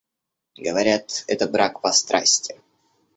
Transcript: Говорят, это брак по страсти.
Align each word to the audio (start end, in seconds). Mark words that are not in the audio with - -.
Говорят, 0.57 1.25
это 1.27 1.47
брак 1.47 1.81
по 1.81 1.91
страсти. 1.91 2.59